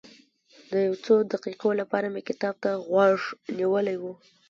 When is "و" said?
4.01-4.03